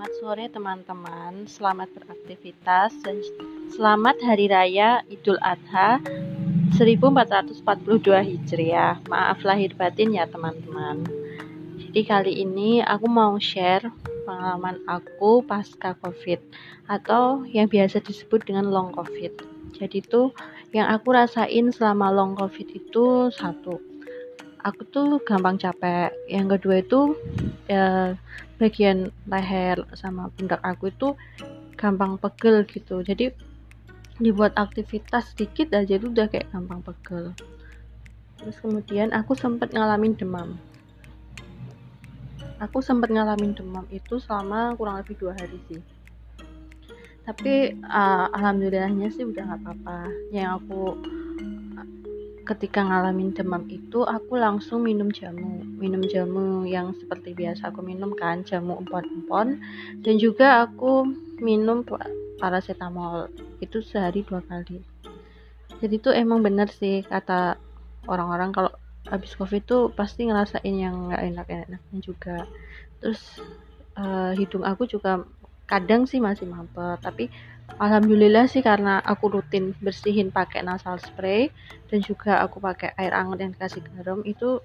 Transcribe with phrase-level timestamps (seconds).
[0.00, 3.20] Selamat sore teman-teman, selamat beraktivitas dan
[3.68, 6.00] selamat Hari Raya Idul Adha
[6.72, 7.60] 1442
[8.08, 8.96] Hijriah.
[9.12, 11.04] Maaf lahir batin ya teman-teman.
[11.84, 13.92] Jadi kali ini aku mau share
[14.24, 16.48] pengalaman aku pasca COVID
[16.88, 19.44] atau yang biasa disebut dengan long COVID.
[19.76, 20.32] Jadi itu
[20.72, 23.76] yang aku rasain selama long COVID itu satu,
[24.62, 26.12] aku tuh gampang capek.
[26.28, 27.00] Yang kedua itu
[27.70, 28.14] ya
[28.60, 31.16] bagian leher sama pundak aku itu
[31.80, 33.00] gampang pegel gitu.
[33.00, 33.32] Jadi
[34.20, 37.32] dibuat aktivitas sedikit aja itu udah kayak gampang pegel.
[38.40, 40.60] Terus kemudian aku sempat ngalamin demam.
[42.60, 45.80] Aku sempat ngalamin demam itu selama kurang lebih dua hari sih.
[47.24, 49.98] Tapi uh, alhamdulillahnya sih udah nggak apa-apa.
[50.32, 50.82] Yang aku
[52.50, 55.62] ketika ngalamin demam itu aku langsung minum jamu.
[55.78, 59.62] Minum jamu yang seperti biasa aku minum kan jamu empon-empon.
[60.02, 61.06] Dan juga aku
[61.38, 61.86] minum
[62.42, 63.30] paracetamol.
[63.62, 64.82] Itu sehari dua kali.
[65.78, 67.54] Jadi itu emang bener sih kata
[68.10, 68.50] orang-orang.
[68.50, 68.72] Kalau
[69.06, 72.50] habis covid tuh pasti ngerasain yang nggak enak-enaknya juga.
[72.98, 73.38] Terus
[73.94, 75.22] uh, hidung aku juga
[75.70, 76.98] kadang sih masih mampet.
[76.98, 77.30] Tapi
[77.78, 81.52] Alhamdulillah sih karena aku rutin bersihin pakai nasal spray
[81.92, 84.58] dan juga aku pakai air hangat yang kasih garam itu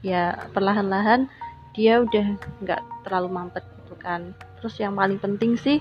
[0.00, 1.26] ya perlahan-lahan
[1.74, 4.32] dia udah nggak terlalu mampet gitu kan.
[4.58, 5.78] Terus yang paling penting sih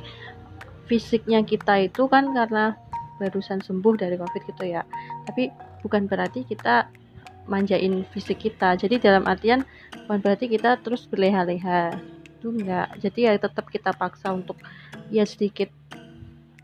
[0.85, 2.77] fisiknya kita itu kan karena
[3.17, 4.85] barusan sembuh dari covid gitu ya.
[5.25, 5.49] Tapi
[5.81, 6.85] bukan berarti kita
[7.49, 8.77] manjain fisik kita.
[8.77, 9.65] Jadi dalam artian
[10.05, 11.97] bukan berarti kita terus berleha-leha.
[12.37, 14.61] Itu enggak jadi ya tetap kita paksa untuk
[15.09, 15.71] ya sedikit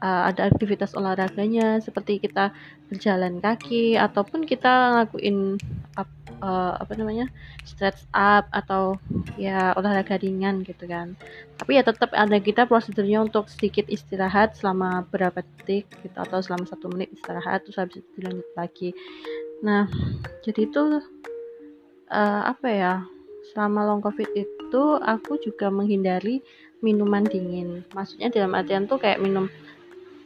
[0.03, 2.51] uh, ada aktivitas olahraganya seperti kita
[2.91, 5.55] berjalan kaki ataupun kita ngelakuin
[5.95, 6.11] up,
[6.43, 7.31] uh, apa namanya
[7.63, 8.99] stretch up atau
[9.39, 11.15] ya olahraga ringan gitu kan.
[11.55, 16.67] Tapi ya tetap ada kita prosedurnya untuk sedikit istirahat selama berapa detik gitu atau selama
[16.67, 18.89] satu menit istirahat terus habis itu dilanjut lagi.
[19.63, 19.87] Nah
[20.43, 20.99] jadi itu
[22.11, 22.93] uh, apa ya
[23.55, 26.43] selama long covid itu aku juga menghindari
[26.83, 27.87] minuman dingin.
[27.95, 29.47] Maksudnya dalam artian tuh kayak minum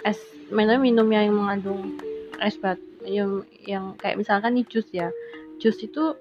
[0.06, 0.20] es
[0.54, 1.98] mana minum yang mengandung
[2.42, 5.10] es batu yang, yang kayak misalkan nih jus ya.
[5.58, 6.14] Jus itu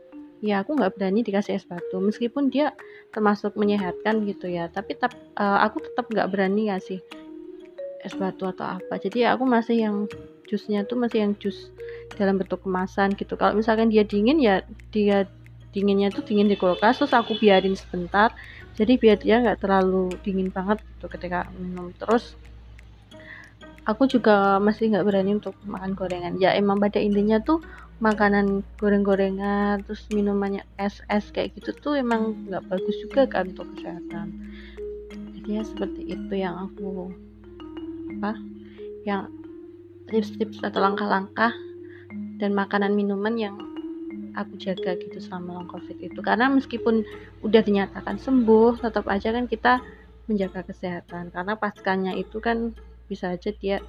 [0.44, 2.72] ya aku nggak berani dikasih es batu meskipun dia
[3.10, 4.70] termasuk menyehatkan gitu ya.
[4.70, 7.02] Tapi tap, uh, aku tetap nggak berani kasih
[8.06, 8.96] es batu atau apa.
[9.02, 9.96] Jadi ya aku masih yang
[10.46, 11.74] jusnya tuh masih yang jus
[12.14, 13.34] dalam bentuk kemasan gitu.
[13.34, 14.62] Kalau misalkan dia dingin ya
[14.94, 15.26] dia
[15.74, 18.32] dinginnya tuh dingin di kulkas terus aku biarin sebentar.
[18.78, 21.90] Jadi biar dia nggak terlalu dingin banget gitu ketika minum.
[21.98, 22.38] Terus
[23.86, 26.34] aku juga masih nggak berani untuk makan gorengan.
[26.42, 27.62] Ya emang pada intinya tuh
[28.02, 34.36] makanan goreng-gorengan terus minumannya es-es kayak gitu tuh emang nggak bagus juga kan untuk kesehatan.
[35.38, 37.14] Jadi ya seperti itu yang aku
[38.18, 38.36] apa
[39.06, 39.30] yang
[40.10, 41.54] tips-tips atau langkah-langkah
[42.42, 43.56] dan makanan minuman yang
[44.36, 46.20] aku jaga gitu selama long covid itu.
[46.20, 47.06] Karena meskipun
[47.40, 49.80] udah dinyatakan sembuh tetap aja kan kita
[50.28, 51.32] menjaga kesehatan.
[51.32, 53.80] Karena paskanya itu kan bisa aja dia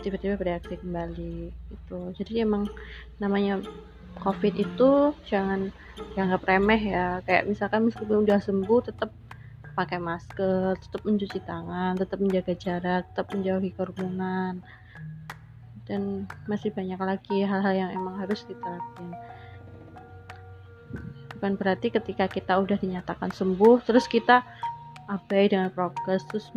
[0.00, 2.64] tiba-tiba bereaksi kembali itu jadi emang
[3.20, 3.60] namanya
[4.20, 5.70] covid itu jangan
[6.16, 7.20] dianggap remeh ya.
[7.24, 9.10] Kayak misalkan meskipun udah sembuh tetap
[9.76, 14.60] pakai masker tetap mencuci tangan tetap menjaga jarak tetap menjauhi kerumunan.
[15.86, 19.10] Dan masih banyak lagi hal-hal yang emang harus diterapin
[21.40, 24.44] bukan berarti ketika kita udah dinyatakan sembuh terus kita
[25.08, 26.52] abai dengan prokes terus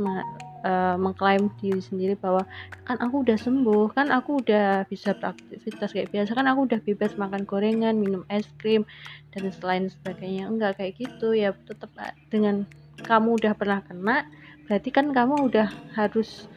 [0.63, 2.47] uh, mengklaim diri sendiri bahwa
[2.88, 7.13] kan aku udah sembuh kan aku udah bisa beraktivitas kayak biasa kan aku udah bebas
[7.19, 8.88] makan gorengan minum es krim
[9.35, 10.50] dan selain sebagainya.
[10.50, 11.35] Enggak kayak gitu.
[11.35, 12.66] Ya tetap eh, dengan
[13.03, 14.25] kamu udah pernah kena
[14.63, 16.47] berarti kan kamu udah harus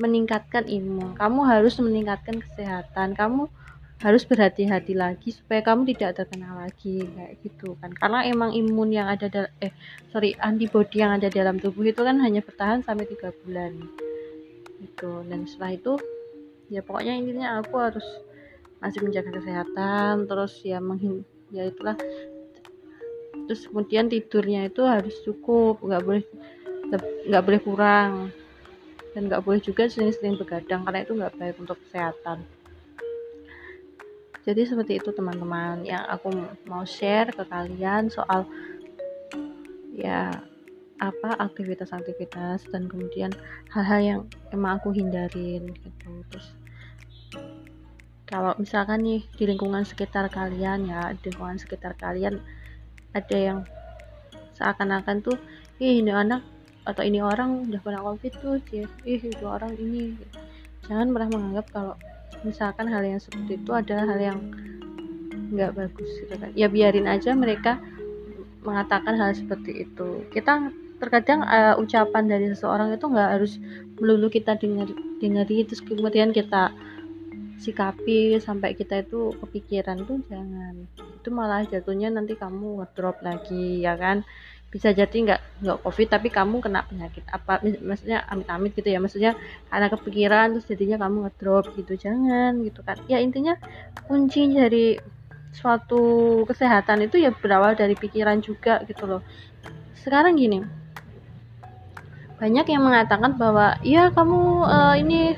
[0.00, 1.12] meningkatkan imun.
[1.14, 3.12] Kamu harus meningkatkan kesehatan.
[3.12, 3.52] Kamu
[4.00, 7.92] harus berhati-hati lagi supaya kamu tidak terkena lagi kayak gitu kan.
[7.92, 9.28] Karena emang imun yang ada
[9.60, 9.72] eh
[10.08, 13.76] sorry antibody yang ada dalam tubuh itu kan hanya bertahan sampai tiga bulan
[14.80, 15.92] itu dan setelah itu
[16.72, 18.06] ya pokoknya intinya aku harus
[18.80, 21.20] masih menjaga kesehatan terus ya menghin
[21.52, 21.96] ya itulah.
[23.52, 26.24] Terus kemudian tidurnya itu harus cukup nggak boleh
[27.28, 28.12] nggak boleh kurang.
[29.10, 32.46] Dan nggak boleh juga sering-sering begadang karena itu nggak baik untuk kesehatan
[34.40, 36.32] jadi seperti itu teman-teman yang aku
[36.64, 38.48] mau share ke kalian soal
[39.92, 40.32] ya
[41.00, 43.32] apa aktivitas-aktivitas dan kemudian
[43.72, 44.20] hal-hal yang
[44.52, 46.10] emang aku hindarin gitu.
[46.32, 46.48] Terus
[48.28, 52.40] kalau misalkan nih di lingkungan sekitar kalian ya di lingkungan sekitar kalian
[53.16, 53.58] ada yang
[54.56, 55.36] seakan-akan tuh
[55.80, 56.44] ih ini anak
[56.84, 58.60] atau ini orang udah pernah covid tuh
[59.04, 60.16] ih itu orang ini.
[60.88, 61.94] Jangan pernah menganggap kalau
[62.42, 64.38] misalkan hal yang seperti itu adalah hal yang
[65.50, 66.50] nggak bagus gitu kan.
[66.54, 67.82] Ya biarin aja mereka
[68.62, 70.24] mengatakan hal seperti itu.
[70.30, 73.56] Kita terkadang uh, ucapan dari seseorang itu nggak harus
[73.98, 74.88] melulu kita dengar
[75.20, 76.72] dengari terus kemudian kita
[77.60, 80.88] sikapi sampai kita itu kepikiran tuh jangan.
[81.20, 84.24] Itu malah jatuhnya nanti kamu ngedrop lagi ya kan
[84.70, 89.02] bisa jadi nggak nggak covid tapi kamu kena penyakit apa maksudnya amit-amit gitu ya.
[89.02, 89.34] Maksudnya
[89.66, 91.92] karena kepikiran terus jadinya kamu ngedrop gitu.
[91.98, 92.96] Jangan gitu kan.
[93.10, 93.58] Ya intinya
[94.06, 94.96] kunci dari
[95.50, 96.02] suatu
[96.46, 99.22] kesehatan itu ya berawal dari pikiran juga gitu loh.
[99.98, 100.62] Sekarang gini
[102.40, 105.36] banyak yang mengatakan bahwa ya kamu uh, ini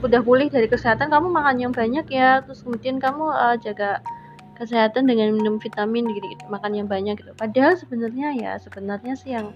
[0.00, 2.40] udah pulih dari kesehatan kamu makan yang banyak ya.
[2.46, 4.00] Terus kemudian kamu uh, jaga
[4.56, 7.32] kesehatan dengan minum vitamin gitu, gitu makan yang banyak gitu.
[7.36, 9.52] Padahal sebenarnya ya sebenarnya sih yang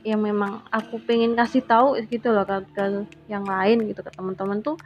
[0.00, 4.64] yang memang aku pengen kasih tahu gitu loh ke, ke yang lain gitu ke teman-teman
[4.64, 4.80] tuh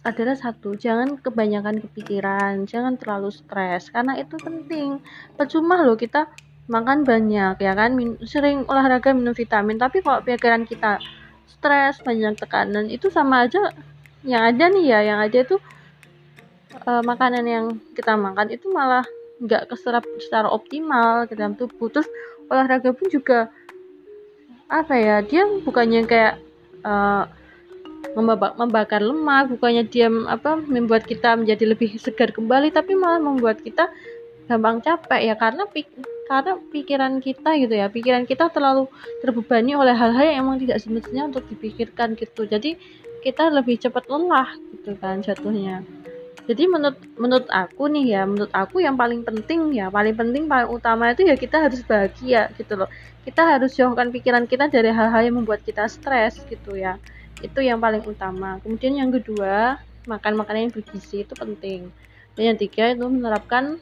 [0.00, 5.04] adalah satu jangan kebanyakan kepikiran jangan terlalu stres karena itu penting.
[5.36, 6.30] Percuma loh kita
[6.72, 7.92] makan banyak ya kan?
[7.92, 10.96] Min sering olahraga minum vitamin tapi kalau pikiran kita
[11.48, 13.74] stres banyak tekanan itu sama aja
[14.22, 15.60] yang ada nih ya yang ada tuh
[16.88, 19.04] uh, makanan yang kita makan itu malah
[19.38, 21.92] nggak keserap secara optimal ke dalam tubuh.
[21.92, 22.08] Terus
[22.48, 23.52] olahraga pun juga
[24.68, 26.34] apa ya dia bukannya kayak
[26.84, 27.24] uh,
[28.16, 33.88] membakar lemak bukannya dia apa membuat kita menjadi lebih segar kembali tapi malah membuat kita
[34.48, 35.88] gampang capek ya karena pik
[36.28, 37.86] karena pikiran kita gitu ya.
[37.88, 38.88] Pikiran kita terlalu
[39.24, 42.44] terbebani oleh hal-hal yang emang tidak semestinya untuk dipikirkan gitu.
[42.44, 42.76] Jadi
[43.24, 45.82] kita lebih cepat lelah gitu kan jatuhnya
[46.48, 50.72] jadi menurut menurut aku nih ya menurut aku yang paling penting ya paling penting paling
[50.72, 52.88] utama itu ya kita harus bahagia gitu loh.
[53.28, 56.96] Kita harus jauhkan pikiran kita dari hal-hal yang membuat kita stres gitu ya.
[57.44, 58.56] Itu yang paling utama.
[58.64, 59.76] Kemudian yang kedua
[60.08, 61.92] makan makanan yang bergizi itu penting.
[62.32, 63.76] Dan yang tiga itu menerapkan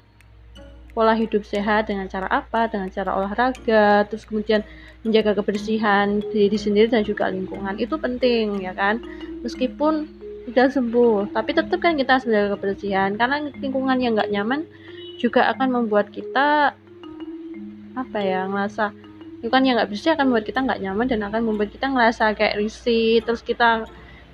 [0.90, 2.66] pola hidup sehat dengan cara apa?
[2.66, 4.66] Dengan cara olahraga terus kemudian
[5.06, 7.78] menjaga kebersihan diri sendiri dan juga lingkungan.
[7.78, 8.98] Itu penting ya kan?
[9.46, 10.15] Meskipun
[10.46, 11.34] sudah sembuh.
[11.34, 13.10] Tapi tetap kan kita harus menjaga kebersihan.
[13.18, 14.60] Karena lingkungan yang nggak nyaman
[15.18, 16.72] juga akan membuat kita
[17.96, 18.92] apa ya ngerasa
[19.40, 22.54] lingkungan yang nggak bersih akan membuat kita nggak nyaman dan akan membuat kita ngerasa kayak
[22.62, 23.20] risih.
[23.26, 23.84] Terus kita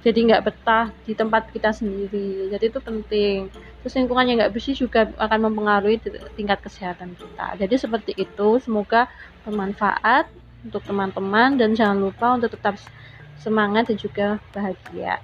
[0.05, 2.53] jadi nggak betah di tempat kita sendiri.
[2.53, 3.49] Jadi itu penting.
[3.81, 5.97] Terus lingkungan yang nggak bersih juga akan mempengaruhi
[6.37, 7.56] tingkat kesehatan kita.
[7.56, 9.08] Jadi seperti itu semoga
[9.49, 10.29] bermanfaat
[10.62, 12.79] untuk teman-teman dan jangan lupa untuk tetap
[13.43, 15.19] semangat dan juga bahagia